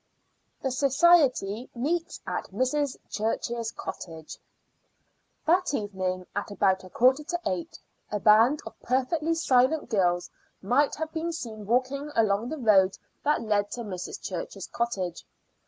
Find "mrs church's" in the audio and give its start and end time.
2.49-3.71, 13.83-14.65